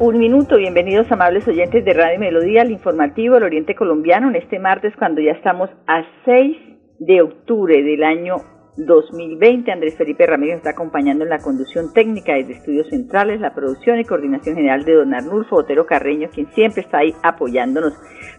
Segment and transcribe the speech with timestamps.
[0.00, 0.56] un minuto.
[0.56, 5.20] Bienvenidos amables oyentes de Radio Melodía, al informativo del Oriente Colombiano en este martes cuando
[5.20, 6.56] ya estamos a 6
[6.98, 8.36] de octubre del año
[8.78, 9.70] 2020.
[9.70, 14.04] Andrés Felipe Ramírez está acompañando en la conducción técnica desde Estudios Centrales, la producción y
[14.04, 17.92] coordinación general de don Arnulfo Otero Carreño, quien siempre está ahí apoyándonos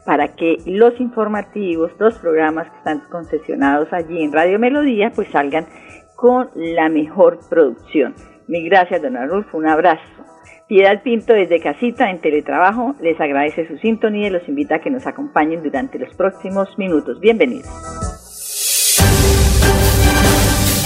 [0.08, 5.68] para que los informativos, los programas que están concesionados allí en Radio Melodía, pues salgan
[6.16, 8.16] con la mejor producción.
[8.48, 9.58] Mil gracias, don Arnulfo.
[9.60, 10.18] Un abrazo.
[10.68, 14.90] Piedad Pinto desde Casita en Teletrabajo les agradece su sintonía y los invita a que
[14.90, 17.22] nos acompañen durante los próximos minutos.
[17.22, 17.70] Bienvenidos.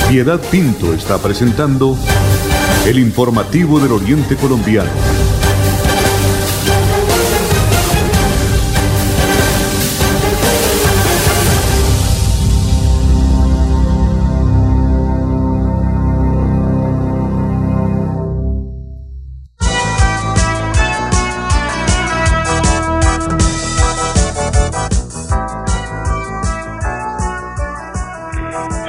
[0.08, 1.96] Piedad Pinto está presentando
[2.86, 4.92] el informativo del Oriente Colombiano.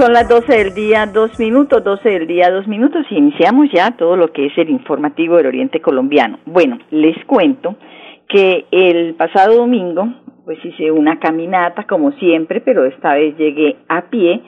[0.02, 3.92] Son las 12 del día, dos minutos, 12 del día, dos minutos, y iniciamos ya
[3.92, 6.40] todo lo que es el informativo del Oriente Colombiano.
[6.44, 7.76] Bueno, les cuento
[8.28, 10.12] que el pasado domingo,
[10.44, 14.42] pues hice una caminata, como siempre, pero esta vez llegué a pie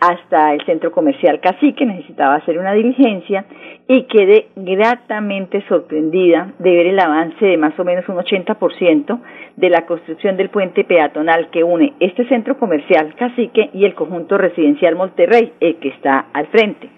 [0.00, 3.46] hasta el centro comercial Cacique, necesitaba hacer una diligencia
[3.88, 9.20] y quedé gratamente sorprendida de ver el avance de más o menos un 80%
[9.56, 14.38] de la construcción del puente peatonal que une este centro comercial Cacique y el conjunto
[14.38, 16.90] residencial Monterrey, el que está al frente.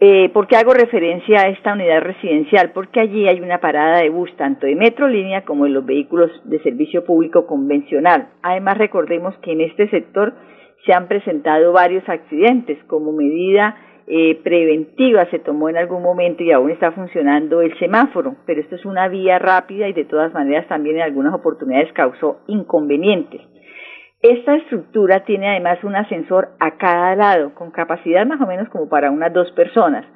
[0.00, 2.72] Eh, ¿Por qué hago referencia a esta unidad residencial?
[2.72, 6.60] Porque allí hay una parada de bus tanto de Metrolínea como de los vehículos de
[6.62, 8.28] servicio público convencional.
[8.42, 10.34] Además, recordemos que en este sector
[10.84, 12.82] se han presentado varios accidentes.
[12.84, 18.36] Como medida eh, preventiva se tomó en algún momento y aún está funcionando el semáforo,
[18.46, 22.40] pero esto es una vía rápida y de todas maneras también en algunas oportunidades causó
[22.46, 23.40] inconvenientes.
[24.20, 28.88] Esta estructura tiene además un ascensor a cada lado, con capacidad más o menos como
[28.88, 30.06] para unas dos personas,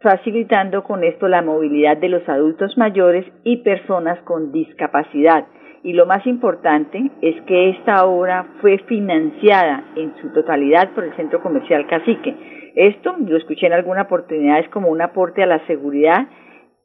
[0.00, 5.46] facilitando con esto la movilidad de los adultos mayores y personas con discapacidad
[5.82, 11.14] y lo más importante es que esta obra fue financiada en su totalidad por el
[11.14, 12.34] Centro Comercial Cacique.
[12.74, 16.28] Esto lo escuché en alguna oportunidad es como un aporte a la seguridad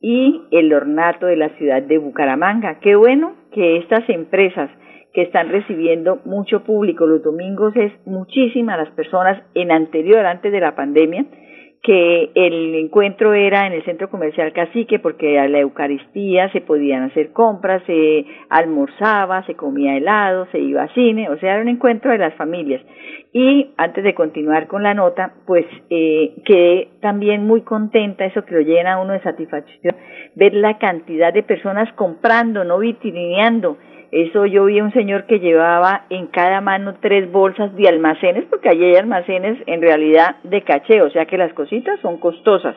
[0.01, 2.79] y el ornato de la ciudad de Bucaramanga.
[2.79, 4.69] Qué bueno que estas empresas
[5.13, 10.59] que están recibiendo mucho público los domingos es muchísimas las personas en anterior, antes de
[10.59, 11.25] la pandemia,
[11.83, 17.03] que el encuentro era en el centro comercial Cacique porque a la Eucaristía se podían
[17.03, 21.67] hacer compras, se almorzaba, se comía helado, se iba a cine, o sea, era un
[21.67, 22.81] encuentro de las familias.
[23.33, 28.55] Y antes de continuar con la nota, pues eh, quedé también muy contenta, eso que
[28.55, 29.97] lo llena a uno de satisfacción,
[30.35, 33.77] ver la cantidad de personas comprando, no vitrineando,
[34.13, 38.45] eso yo vi a un señor que llevaba en cada mano tres bolsas de almacenes,
[38.47, 42.75] porque allí hay almacenes en realidad de caché, o sea que las cositas son costosas.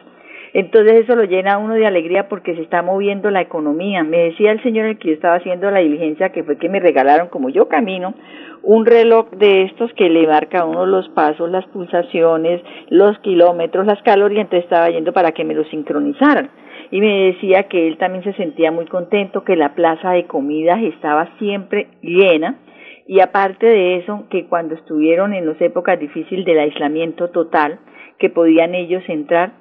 [0.54, 4.02] Entonces eso lo llena a uno de alegría porque se está moviendo la economía.
[4.02, 6.80] Me decía el señor el que yo estaba haciendo la diligencia que fue que me
[6.80, 8.14] regalaron, como yo camino,
[8.62, 13.84] un reloj de estos que le marca a uno los pasos, las pulsaciones, los kilómetros,
[13.84, 16.48] las calorías, entonces estaba yendo para que me lo sincronizaran
[16.90, 20.82] y me decía que él también se sentía muy contento, que la plaza de comidas
[20.82, 22.58] estaba siempre llena.
[23.06, 27.78] Y aparte de eso, que cuando estuvieron en las épocas difíciles del aislamiento total,
[28.18, 29.52] que podían ellos entrar,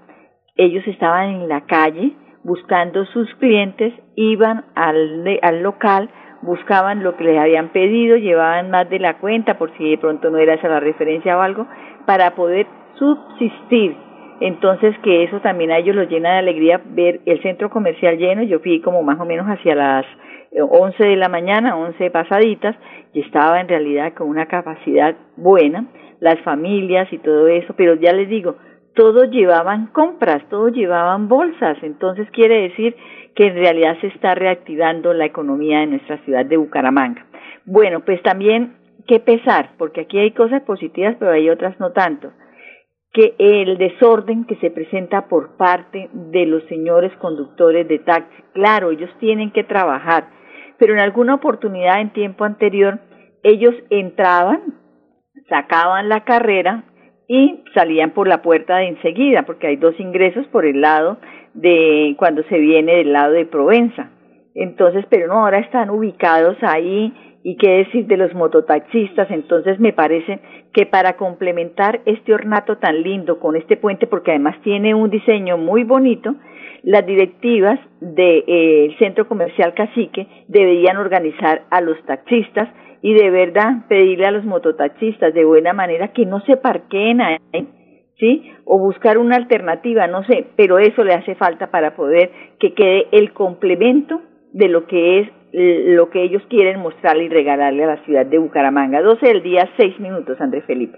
[0.56, 2.14] ellos estaban en la calle
[2.44, 6.10] buscando sus clientes, iban al, al local,
[6.44, 10.30] buscaban lo que les habían pedido, llevaban más de la cuenta por si de pronto
[10.30, 11.68] no era esa la referencia o algo,
[12.06, 12.68] para poder
[13.00, 13.98] subsistir
[14.42, 18.44] entonces que eso también a ellos los llena de alegría ver el centro comercial lleno,
[18.44, 20.06] yo fui como más o menos hacia las
[20.52, 22.76] 11 de la mañana, 11 pasaditas,
[23.14, 25.86] y estaba en realidad con una capacidad buena,
[26.20, 28.56] las familias y todo eso, pero ya les digo,
[28.94, 32.96] todos llevaban compras, todos llevaban bolsas, entonces quiere decir
[33.36, 37.26] que en realidad se está reactivando la economía de nuestra ciudad de Bucaramanga.
[37.66, 38.78] Bueno, pues también
[39.08, 42.32] qué pesar, porque aquí hay cosas positivas, pero hay otras no tanto
[43.16, 48.92] que el desorden que se presenta por parte de los señores conductores de taxi, claro,
[48.92, 50.28] ellos tienen que trabajar,
[50.78, 53.00] pero en alguna oportunidad en tiempo anterior
[53.42, 54.62] ellos entraban,
[55.48, 56.84] sacaban la carrera
[57.30, 61.18] y salían por la puerta de enseguida, porque hay dos ingresos por el lado
[61.54, 64.12] de cuando se viene del lado de Provenza.
[64.56, 67.14] Entonces, pero no, ahora están ubicados ahí
[67.46, 69.30] y qué decir de los mototaxistas.
[69.30, 70.40] Entonces, me parece
[70.74, 75.56] que para complementar este ornato tan lindo con este puente, porque además tiene un diseño
[75.56, 76.34] muy bonito,
[76.82, 82.68] las directivas del eh, centro comercial Cacique deberían organizar a los taxistas
[83.04, 87.38] y de verdad pedirle a los mototaxistas de buena manera que no se parqueen ahí,
[88.18, 88.52] ¿sí?
[88.64, 93.06] O buscar una alternativa, no sé, pero eso le hace falta para poder que quede
[93.12, 94.20] el complemento
[94.56, 98.38] de lo que es lo que ellos quieren mostrarle y regalarle a la ciudad de
[98.38, 99.02] Bucaramanga.
[99.02, 100.98] 12 del día, 6 minutos, Andrés Felipe.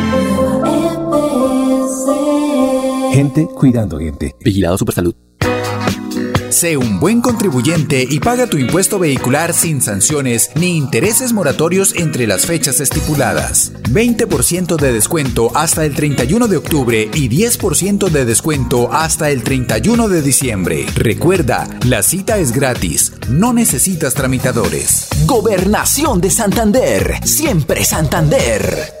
[3.11, 4.35] Gente cuidando gente.
[4.39, 5.13] Vigilado Supersalud.
[6.49, 12.27] Sé un buen contribuyente y paga tu impuesto vehicular sin sanciones ni intereses moratorios entre
[12.27, 13.73] las fechas estipuladas.
[13.89, 20.09] 20% de descuento hasta el 31 de octubre y 10% de descuento hasta el 31
[20.09, 20.85] de diciembre.
[20.95, 25.07] Recuerda, la cita es gratis, no necesitas tramitadores.
[25.25, 29.00] Gobernación de Santander, siempre Santander.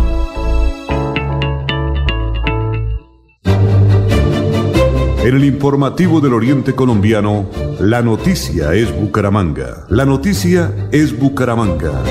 [5.23, 7.47] En el informativo del Oriente Colombiano,
[7.79, 9.85] la noticia es Bucaramanga.
[9.89, 12.03] La noticia es Bucaramanga.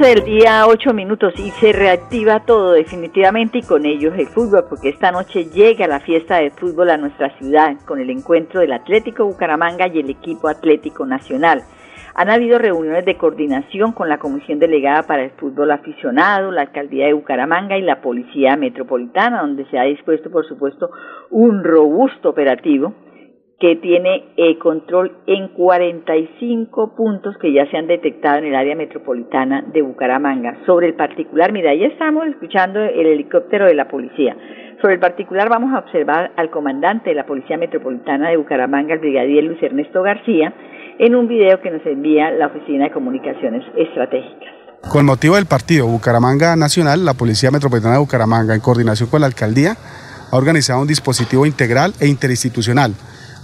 [0.00, 4.88] Del día, ocho minutos y se reactiva todo definitivamente y con ellos el fútbol, porque
[4.88, 9.26] esta noche llega la fiesta de fútbol a nuestra ciudad con el encuentro del Atlético
[9.26, 11.62] Bucaramanga y el equipo Atlético Nacional.
[12.14, 17.06] Han habido reuniones de coordinación con la Comisión Delegada para el Fútbol Aficionado, la Alcaldía
[17.06, 20.90] de Bucaramanga y la Policía Metropolitana, donde se ha dispuesto, por supuesto,
[21.30, 22.94] un robusto operativo
[23.60, 28.74] que tiene eh, control en 45 puntos que ya se han detectado en el área
[28.74, 30.56] metropolitana de Bucaramanga.
[30.64, 34.34] Sobre el particular, mira, ya estamos escuchando el helicóptero de la policía.
[34.80, 39.00] Sobre el particular vamos a observar al comandante de la Policía Metropolitana de Bucaramanga, el
[39.00, 40.54] brigadier Luis Ernesto García,
[40.98, 44.54] en un video que nos envía la Oficina de Comunicaciones Estratégicas.
[44.90, 49.26] Con motivo del partido Bucaramanga Nacional, la Policía Metropolitana de Bucaramanga, en coordinación con la
[49.26, 49.72] Alcaldía,
[50.32, 52.94] ha organizado un dispositivo integral e interinstitucional.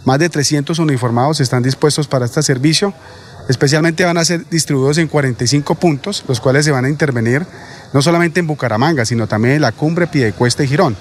[0.07, 2.95] Más de 300 uniformados están dispuestos para este servicio.
[3.49, 7.45] Especialmente van a ser distribuidos en 45 puntos, los cuales se van a intervenir
[7.93, 10.97] no solamente en Bucaramanga, sino también en la cumbre, Piedecuesta y Girón.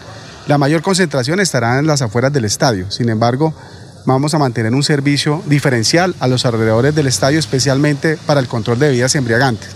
[0.47, 2.89] La mayor concentración estará en las afueras del estadio.
[2.89, 3.53] Sin embargo,
[4.07, 8.79] vamos a mantener un servicio diferencial a los alrededores del estadio, especialmente para el control
[8.79, 9.69] de bebidas embriagantes.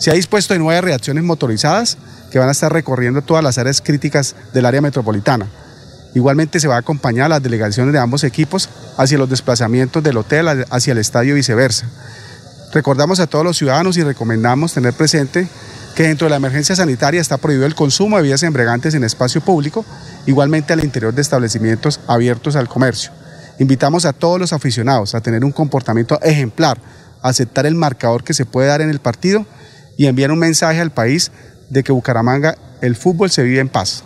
[0.00, 1.96] Se ha dispuesto de nueve reacciones motorizadas
[2.32, 5.46] que van a estar recorriendo todas las áreas críticas del área metropolitana.
[6.14, 10.16] Igualmente se va a acompañar a las delegaciones de ambos equipos hacia los desplazamientos del
[10.16, 11.86] hotel hacia el estadio y viceversa.
[12.72, 15.48] Recordamos a todos los ciudadanos y recomendamos tener presente
[15.94, 19.40] que dentro de la emergencia sanitaria está prohibido el consumo de bebidas embriagantes en espacio
[19.40, 19.84] público,
[20.26, 23.12] igualmente al interior de establecimientos abiertos al comercio.
[23.58, 26.78] Invitamos a todos los aficionados a tener un comportamiento ejemplar,
[27.22, 29.46] a aceptar el marcador que se puede dar en el partido
[29.96, 31.30] y enviar un mensaje al país
[31.70, 34.02] de que Bucaramanga el fútbol se vive en paz.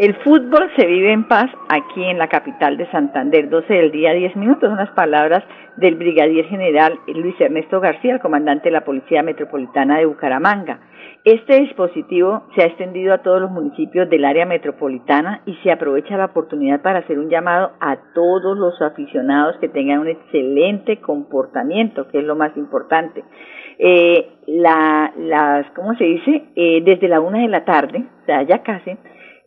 [0.00, 3.50] El fútbol se vive en paz aquí en la capital de Santander.
[3.50, 4.70] 12 del día, 10 minutos.
[4.70, 5.44] Son las palabras
[5.76, 10.80] del brigadier general Luis Ernesto García, el comandante de la Policía Metropolitana de Bucaramanga.
[11.22, 16.16] Este dispositivo se ha extendido a todos los municipios del área metropolitana y se aprovecha
[16.16, 22.08] la oportunidad para hacer un llamado a todos los aficionados que tengan un excelente comportamiento,
[22.08, 23.22] que es lo más importante.
[23.78, 26.44] Eh, la, las, ¿cómo se dice?
[26.56, 28.96] Eh, desde la una de la tarde, o sea, ya casi,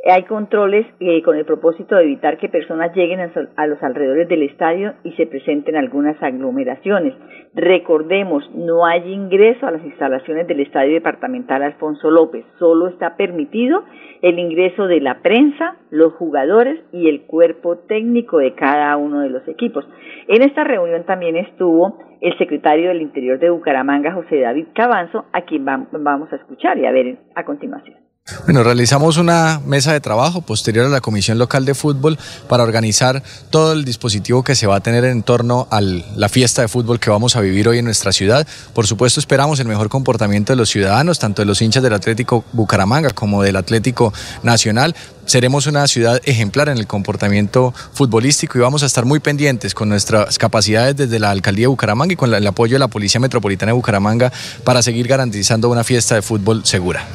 [0.05, 4.43] hay controles eh, con el propósito de evitar que personas lleguen a, los alrededores del
[4.43, 7.13] estadio y se presenten algunas aglomeraciones.
[7.53, 13.83] Recordemos, no hay ingreso a las instalaciones del Estadio Departamental Alfonso López, solo está permitido
[14.21, 19.29] el ingreso de la prensa, los jugadores y el cuerpo técnico de cada uno de
[19.29, 19.87] los equipos.
[20.27, 25.41] En esta reunión también estuvo el secretario del Interior de Bucaramanga, José David Cabanzo, a
[25.41, 28.12] quien vamos a escuchar y a ver a continuación.
[28.45, 33.21] Bueno, realizamos una mesa de trabajo posterior a la Comisión Local de Fútbol para organizar
[33.49, 37.01] todo el dispositivo que se va a tener en torno a la fiesta de fútbol
[37.01, 38.47] que vamos a vivir hoy en nuestra ciudad.
[38.73, 42.45] Por supuesto, esperamos el mejor comportamiento de los ciudadanos, tanto de los hinchas del Atlético
[42.53, 44.95] Bucaramanga como del Atlético Nacional.
[45.25, 49.89] Seremos una ciudad ejemplar en el comportamiento futbolístico y vamos a estar muy pendientes con
[49.89, 53.71] nuestras capacidades desde la Alcaldía de Bucaramanga y con el apoyo de la Policía Metropolitana
[53.71, 54.31] de Bucaramanga
[54.63, 57.05] para seguir garantizando una fiesta de fútbol segura.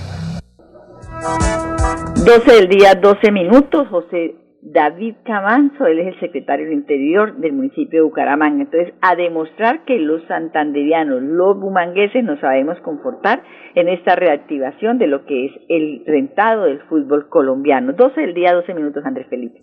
[2.29, 3.89] 12 del día, 12 minutos.
[3.89, 8.65] José David Camanzo, él es el secretario del Interior del municipio de Bucaramanga.
[8.65, 13.43] Entonces, a demostrar que los santanderianos, los bumangueses, nos sabemos confortar
[13.75, 17.95] en esta reactivación de lo que es el rentado del fútbol colombiano.
[17.95, 19.63] 12 del día, 12 minutos, Andrés Felipe.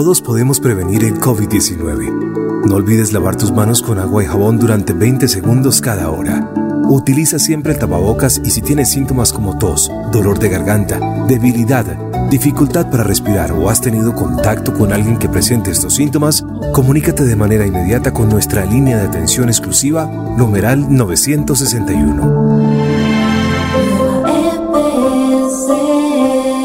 [0.00, 2.64] Todos podemos prevenir el COVID-19.
[2.64, 6.50] No olvides lavar tus manos con agua y jabón durante 20 segundos cada hora.
[6.88, 11.84] Utiliza siempre el tapabocas y si tienes síntomas como tos, dolor de garganta, debilidad,
[12.30, 17.36] dificultad para respirar o has tenido contacto con alguien que presente estos síntomas, comunícate de
[17.36, 22.70] manera inmediata con nuestra línea de atención exclusiva, numeral 961.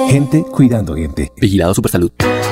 [0.07, 1.33] Gente cuidando gente.
[1.35, 2.13] Vigilado Supersalud.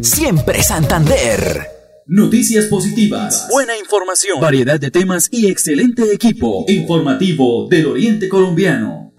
[0.00, 1.66] siempre Santander.
[2.06, 9.12] Noticias positivas, buena información, variedad de temas y excelente equipo informativo del Oriente Colombiano.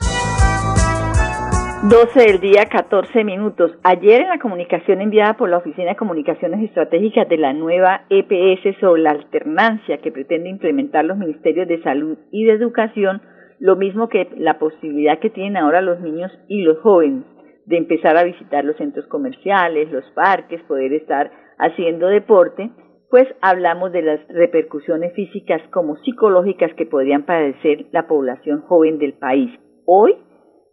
[1.83, 3.71] 12 del día, 14 minutos.
[3.83, 8.79] Ayer en la comunicación enviada por la Oficina de Comunicaciones Estratégicas de la nueva EPS
[8.79, 13.21] sobre la alternancia que pretende implementar los Ministerios de Salud y de Educación,
[13.59, 17.23] lo mismo que la posibilidad que tienen ahora los niños y los jóvenes
[17.71, 22.69] de empezar a visitar los centros comerciales, los parques, poder estar haciendo deporte,
[23.09, 29.13] pues hablamos de las repercusiones físicas como psicológicas que podrían padecer la población joven del
[29.13, 29.51] país.
[29.85, 30.15] Hoy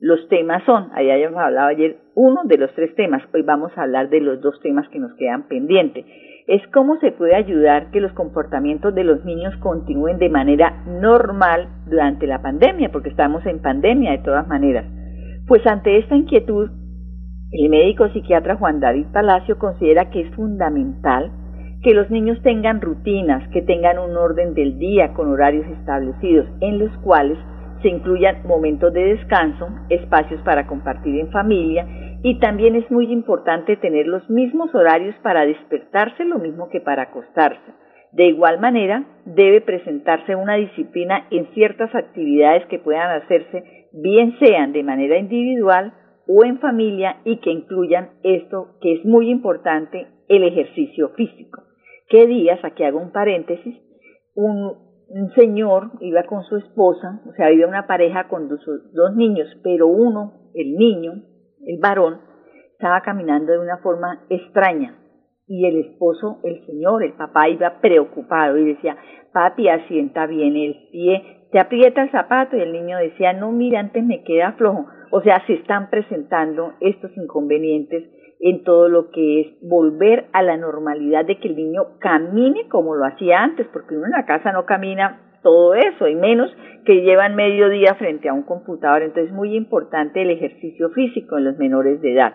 [0.00, 3.82] los temas son, ahí habíamos hablado ayer, uno de los tres temas, hoy vamos a
[3.82, 6.04] hablar de los dos temas que nos quedan pendientes.
[6.46, 11.68] Es cómo se puede ayudar que los comportamientos de los niños continúen de manera normal
[11.86, 14.86] durante la pandemia, porque estamos en pandemia de todas maneras.
[15.48, 16.70] Pues ante esta inquietud,
[17.50, 21.32] el médico psiquiatra Juan David Palacio considera que es fundamental
[21.82, 26.78] que los niños tengan rutinas, que tengan un orden del día con horarios establecidos, en
[26.78, 27.38] los cuales
[27.82, 31.86] se incluyan momentos de descanso, espacios para compartir en familia
[32.22, 37.04] y también es muy importante tener los mismos horarios para despertarse lo mismo que para
[37.04, 37.72] acostarse.
[38.12, 44.72] De igual manera, debe presentarse una disciplina en ciertas actividades que puedan hacerse, bien sean
[44.72, 45.92] de manera individual
[46.28, 51.62] o en familia y que incluyan esto que es muy importante, el ejercicio físico.
[52.08, 52.60] ¿Qué días?
[52.62, 53.76] Aquí hago un paréntesis.
[54.34, 54.86] Un,
[55.34, 58.60] señor iba con su esposa, o sea, había una pareja con dos,
[58.92, 61.22] dos niños, pero uno, el niño,
[61.66, 62.20] el varón,
[62.72, 64.98] estaba caminando de una forma extraña
[65.46, 68.98] y el esposo, el señor, el papá iba preocupado y decía,
[69.32, 73.80] papi, asienta bien el pie, te aprieta el zapato y el niño decía, no, mira,
[73.80, 74.86] antes me queda flojo.
[75.10, 78.04] O sea, se están presentando estos inconvenientes
[78.40, 82.94] en todo lo que es volver a la normalidad de que el niño camine como
[82.94, 86.50] lo hacía antes, porque uno en la casa no camina todo eso, y menos
[86.84, 89.02] que llevan medio día frente a un computador.
[89.02, 92.34] Entonces es muy importante el ejercicio físico en los menores de edad.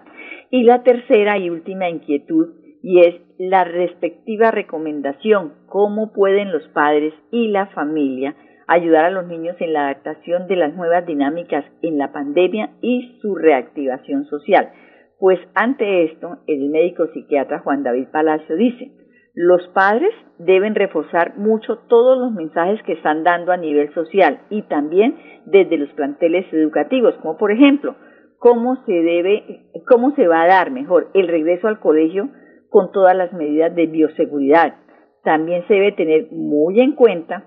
[0.50, 7.14] Y la tercera y última inquietud, y es la respectiva recomendación, cómo pueden los padres
[7.32, 8.36] y la familia
[8.68, 13.18] ayudar a los niños en la adaptación de las nuevas dinámicas en la pandemia y
[13.22, 14.72] su reactivación social.
[15.20, 18.92] Pues ante esto, el médico psiquiatra Juan David Palacio dice,
[19.36, 24.62] los padres deben reforzar mucho todos los mensajes que están dando a nivel social y
[24.64, 25.16] también
[25.46, 27.96] desde los planteles educativos, como por ejemplo,
[28.38, 32.30] cómo se debe, cómo se va a dar mejor el regreso al colegio
[32.70, 34.76] con todas las medidas de bioseguridad.
[35.24, 37.46] También se debe tener muy en cuenta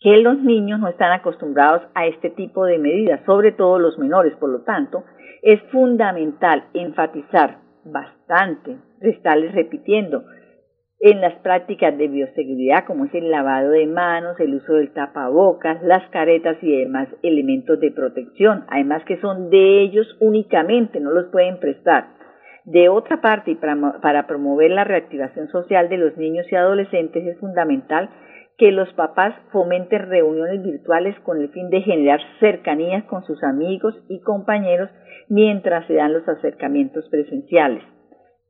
[0.00, 4.34] que los niños no están acostumbrados a este tipo de medidas, sobre todo los menores,
[4.36, 5.04] por lo tanto,
[5.42, 10.24] es fundamental enfatizar bastante, estarles repitiendo,
[11.00, 15.80] en las prácticas de bioseguridad, como es el lavado de manos, el uso del tapabocas,
[15.82, 21.26] las caretas y demás elementos de protección, además que son de ellos únicamente, no los
[21.30, 22.08] pueden prestar.
[22.64, 28.10] De otra parte, para promover la reactivación social de los niños y adolescentes, es fundamental
[28.58, 33.94] que los papás fomenten reuniones virtuales con el fin de generar cercanías con sus amigos
[34.08, 34.90] y compañeros
[35.28, 37.84] mientras se dan los acercamientos presenciales.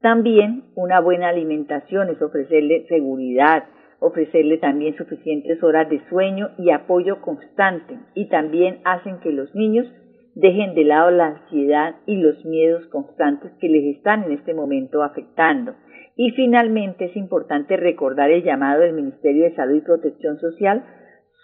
[0.01, 3.65] También una buena alimentación es ofrecerle seguridad,
[4.01, 9.87] ofrecerle también suficientes horas de sueño y apoyo constante y también hacen que los niños
[10.35, 15.03] dejen de lado la ansiedad y los miedos constantes que les están en este momento
[15.03, 15.75] afectando.
[16.21, 20.85] Y finalmente es importante recordar el llamado del Ministerio de Salud y Protección Social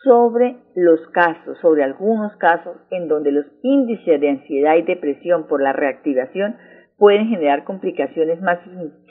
[0.02, 5.62] sobre los casos, sobre algunos casos en donde los índices de ansiedad y depresión por
[5.62, 6.56] la reactivación
[6.98, 8.58] pueden generar complicaciones más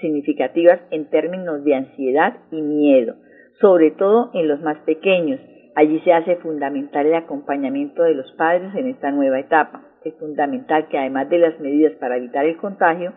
[0.01, 3.15] significativas en términos de ansiedad y miedo,
[3.61, 5.39] sobre todo en los más pequeños.
[5.75, 9.81] Allí se hace fundamental el acompañamiento de los padres en esta nueva etapa.
[10.03, 13.13] Es fundamental que además de las medidas para evitar el contagio,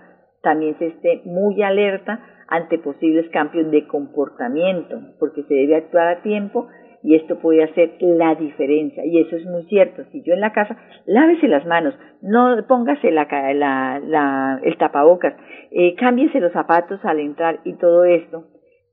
[0.46, 6.22] también se esté muy alerta ante posibles cambios de comportamiento, porque se debe actuar a
[6.22, 6.68] tiempo
[7.02, 9.04] y esto puede hacer la diferencia.
[9.04, 10.04] Y eso es muy cierto.
[10.12, 15.34] Si yo en la casa, lávese las manos, no póngase la, la, el tapabocas,
[15.72, 18.44] eh, cámbiese los zapatos al entrar y todo esto,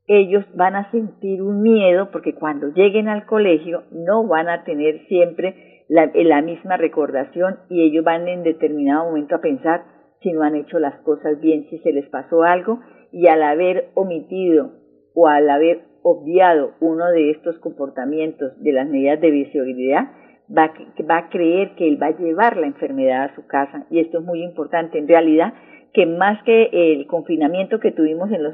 [0.08, 5.06] ellos van a sentir un miedo porque cuando lleguen al colegio no van a tener
[5.08, 9.84] siempre la, la misma recordación y ellos van en determinado momento a pensar
[10.23, 12.79] si no han hecho las cosas bien, si se les pasó algo
[13.12, 14.71] y al haber omitido
[15.13, 20.07] o al haber obviado uno de estos comportamientos de las medidas de bioseguridad,
[20.49, 20.73] va,
[21.09, 23.86] va a creer que él va a llevar la enfermedad a su casa.
[23.89, 24.97] Y esto es muy importante.
[24.97, 25.53] En realidad,
[25.93, 28.53] que más que el confinamiento que tuvimos en los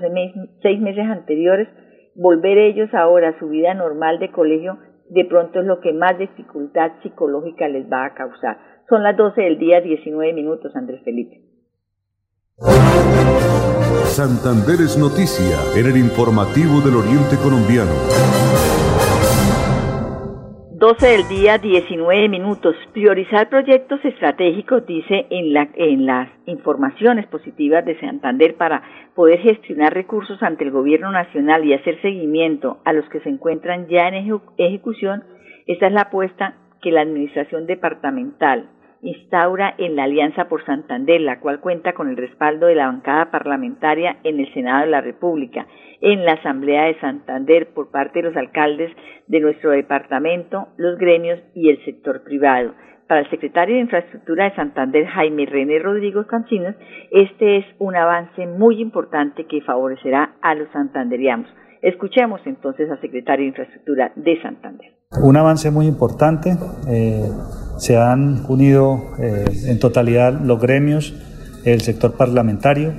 [0.61, 1.67] seis meses anteriores,
[2.15, 4.77] volver ellos ahora a su vida normal de colegio,
[5.09, 8.57] de pronto es lo que más dificultad psicológica les va a causar.
[8.89, 11.48] Son las 12 del día, 19 minutos, Andrés Felipe.
[14.19, 17.91] Santander es noticia en el informativo del Oriente Colombiano.
[20.71, 22.75] 12 del día, 19 minutos.
[22.91, 28.83] Priorizar proyectos estratégicos, dice en, en las informaciones positivas de Santander para
[29.15, 33.87] poder gestionar recursos ante el gobierno nacional y hacer seguimiento a los que se encuentran
[33.87, 35.23] ya en ejecución.
[35.65, 38.69] Esta es la apuesta que la administración departamental
[39.01, 43.31] instaura en la Alianza por Santander, la cual cuenta con el respaldo de la bancada
[43.31, 45.67] parlamentaria en el Senado de la República,
[46.01, 48.91] en la Asamblea de Santander por parte de los alcaldes
[49.27, 52.73] de nuestro departamento, los gremios y el sector privado.
[53.07, 56.75] Para el secretario de Infraestructura de Santander, Jaime René Rodrigo Cancinos,
[57.09, 61.51] este es un avance muy importante que favorecerá a los santanderianos.
[61.81, 64.98] Escuchemos entonces al secretario de Infraestructura de Santander.
[65.17, 66.55] Un avance muy importante.
[66.87, 67.31] Eh,
[67.79, 71.15] se han unido eh, en totalidad los gremios,
[71.65, 72.93] el sector parlamentario,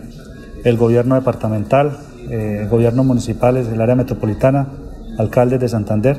[0.65, 4.67] el gobierno departamental, eh, gobiernos municipales del área metropolitana,
[5.19, 6.19] alcaldes de Santander,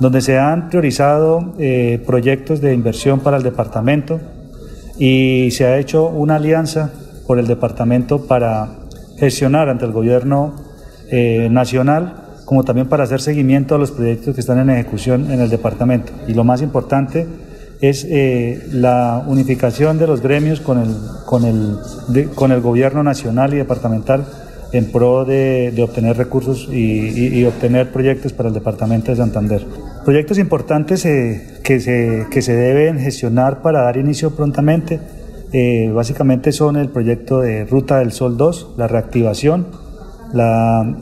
[0.00, 4.18] donde se han priorizado eh, proyectos de inversión para el departamento
[4.98, 6.90] y se ha hecho una alianza
[7.28, 8.70] por el departamento para
[9.18, 10.56] gestionar ante el gobierno
[11.50, 12.21] nacional
[12.52, 16.12] como también para hacer seguimiento a los proyectos que están en ejecución en el departamento.
[16.28, 17.26] Y lo más importante,
[17.80, 23.54] es eh, la unificación de los gremios con el, con el, con el gobierno nacional
[23.54, 24.26] y departamental
[24.70, 29.66] en pro de, obtener recursos y, obtener proyectos para el departamento de Santander.
[30.04, 35.00] Proyectos importantes eh, que, se, que se deben gestionar para dar inicio prontamente,
[35.54, 39.68] eh, básicamente son el proyecto de Ruta del Sol 2, la reactivación,
[40.34, 40.98] la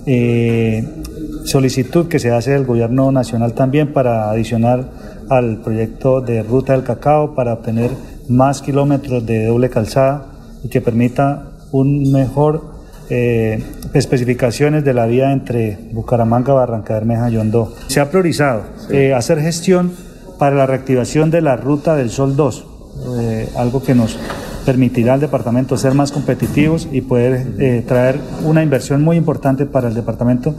[1.44, 4.90] solicitud que se hace del gobierno nacional también para adicionar
[5.29, 7.90] al proyecto de Ruta del Cacao para obtener
[8.29, 10.26] más kilómetros de doble calzada
[10.62, 17.37] y que permita un mejor eh, especificaciones de la vía entre Bucaramanga, Barranca Bermeja y
[17.37, 17.74] Hondó.
[17.88, 19.92] Se ha priorizado eh, hacer gestión
[20.38, 22.66] para la reactivación de la Ruta del Sol 2,
[23.18, 24.16] eh, algo que nos
[24.64, 29.94] permitirá al departamento ser más competitivos y poder traer una inversión muy importante para el
[29.94, 30.55] departamento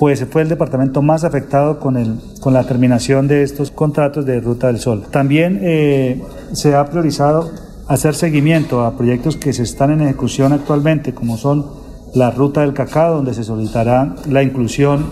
[0.00, 4.40] pues fue el departamento más afectado con, el, con la terminación de estos contratos de
[4.40, 5.04] Ruta del Sol.
[5.10, 7.50] También eh, se ha priorizado
[7.86, 11.66] hacer seguimiento a proyectos que se están en ejecución actualmente, como son
[12.14, 15.04] la Ruta del Cacao, donde se solicitará la inclusión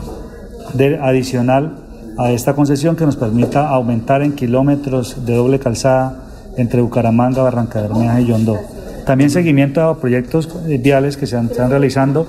[0.72, 1.84] de, adicional
[2.16, 6.24] a esta concesión que nos permita aumentar en kilómetros de doble calzada
[6.56, 8.56] entre Bucaramanga, Barranca Bermeja y Yondó.
[9.04, 10.48] También seguimiento a proyectos
[10.80, 12.26] viales que se están realizando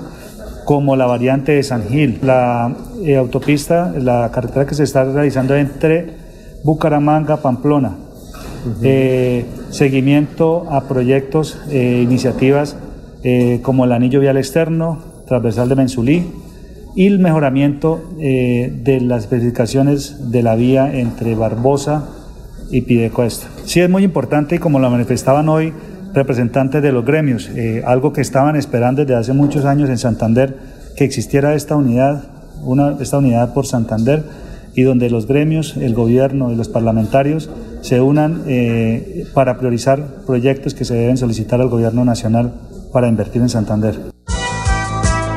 [0.70, 2.72] como la variante de San Gil, la
[3.04, 6.12] eh, autopista, la carretera que se está realizando entre
[6.62, 7.96] Bucaramanga, Pamplona,
[8.80, 12.76] eh, seguimiento a proyectos, e iniciativas
[13.62, 16.32] como el anillo vial externo, transversal de Mensulí,
[16.94, 22.04] y el mejoramiento de las especificaciones de la vía entre Barbosa
[22.70, 23.48] y Pidecuesta.
[23.64, 25.72] Sí es muy importante y como lo manifestaban hoy
[26.14, 30.56] representantes de los gremios, eh, algo que estaban esperando desde hace muchos años en Santander,
[30.96, 32.24] que existiera esta unidad,
[32.62, 34.22] una, esta unidad por Santander
[34.74, 37.50] y donde los gremios, el gobierno y los parlamentarios
[37.82, 42.52] se unan eh, para priorizar proyectos que se deben solicitar al gobierno nacional
[42.92, 43.94] para invertir en Santander.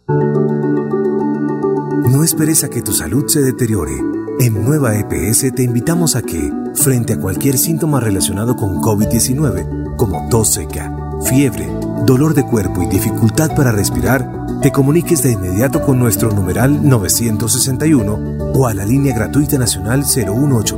[2.11, 3.93] No esperes a que tu salud se deteriore.
[4.41, 10.29] En Nueva EPS te invitamos a que, frente a cualquier síntoma relacionado con COVID-19, como
[10.29, 11.69] tos seca, fiebre,
[12.07, 18.53] dolor de cuerpo y dificultad para respirar, te comuniques de inmediato con nuestro numeral 961
[18.55, 20.77] o a la línea gratuita nacional 018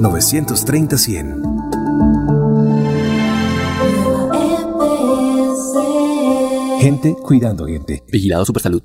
[0.00, 1.42] 930 100.
[6.80, 8.04] Gente cuidando gente.
[8.06, 8.82] Vigilado Supersalud.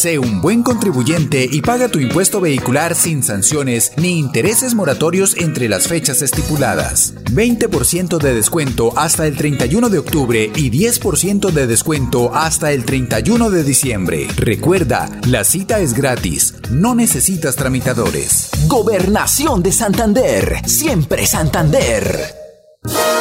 [0.00, 5.68] Sé un buen contribuyente y paga tu impuesto vehicular sin sanciones ni intereses moratorios entre
[5.68, 7.12] las fechas estipuladas.
[7.32, 13.50] 20% de descuento hasta el 31 de octubre y 10% de descuento hasta el 31
[13.50, 14.26] de diciembre.
[14.36, 18.48] Recuerda, la cita es gratis, no necesitas tramitadores.
[18.68, 23.19] Gobernación de Santander, siempre Santander.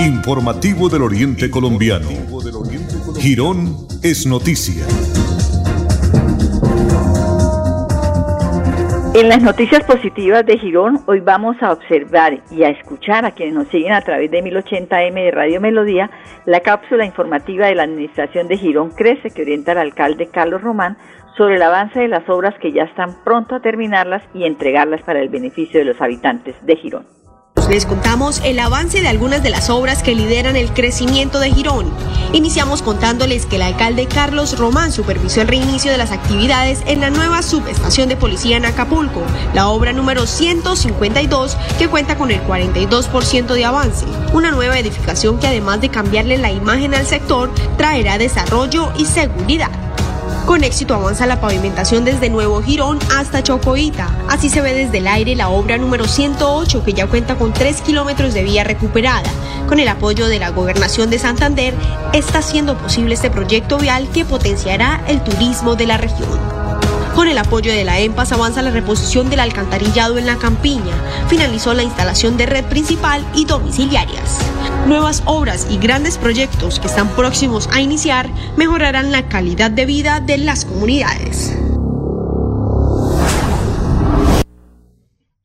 [0.00, 2.06] Informativo del Oriente Colombiano.
[3.18, 4.86] Girón es noticia.
[9.16, 13.56] En las noticias positivas de Girón, hoy vamos a observar y a escuchar a quienes
[13.56, 16.08] nos siguen a través de 1080M de Radio Melodía
[16.46, 20.96] la cápsula informativa de la Administración de Girón Crece que orienta al alcalde Carlos Román
[21.36, 25.20] sobre el avance de las obras que ya están pronto a terminarlas y entregarlas para
[25.20, 27.17] el beneficio de los habitantes de Girón.
[27.68, 31.92] Les contamos el avance de algunas de las obras que lideran el crecimiento de Girón.
[32.32, 37.10] Iniciamos contándoles que el alcalde Carlos Román supervisó el reinicio de las actividades en la
[37.10, 43.52] nueva subestación de policía en Acapulco, la obra número 152 que cuenta con el 42%
[43.52, 44.06] de avance.
[44.32, 49.87] Una nueva edificación que además de cambiarle la imagen al sector, traerá desarrollo y seguridad.
[50.48, 54.08] Con éxito avanza la pavimentación desde Nuevo Girón hasta Chocoita.
[54.30, 57.82] Así se ve desde el aire la obra número 108 que ya cuenta con 3
[57.82, 59.28] kilómetros de vía recuperada.
[59.68, 61.74] Con el apoyo de la gobernación de Santander
[62.14, 66.40] está siendo posible este proyecto vial que potenciará el turismo de la región.
[67.14, 70.94] Con el apoyo de la EMPAS avanza la reposición del alcantarillado en la campiña.
[71.28, 74.38] Finalizó la instalación de red principal y domiciliarias.
[74.88, 80.20] Nuevas obras y grandes proyectos que están próximos a iniciar mejorarán la calidad de vida
[80.20, 81.54] de las comunidades.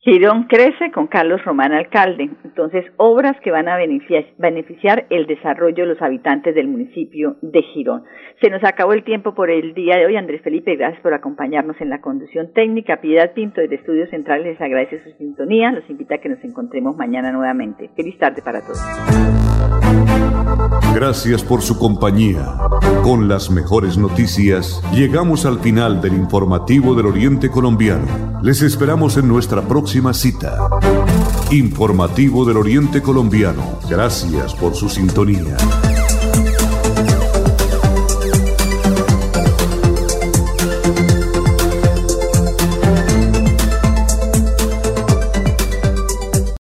[0.04, 2.28] Girón crece con Carlos Román alcalde.
[2.44, 8.04] Entonces, obras que van a beneficiar, el desarrollo de los habitantes del municipio de Girón.
[8.42, 10.16] Se nos acabó el tiempo por el día de hoy.
[10.16, 13.00] Andrés Felipe, gracias por acompañarnos en la conducción técnica.
[13.00, 15.72] Piedad Pinto desde Estudios Centrales les agradece su sintonía.
[15.72, 17.88] Los invita a que nos encontremos mañana nuevamente.
[17.96, 18.82] Feliz tarde para todos.
[20.94, 22.44] Gracias por su compañía.
[23.02, 28.06] Con las mejores noticias, llegamos al final del informativo del Oriente Colombiano.
[28.42, 29.62] Les esperamos en nuestra
[29.94, 30.70] próxima cita.
[31.52, 33.78] Informativo del Oriente Colombiano.
[33.88, 35.56] Gracias por su sintonía.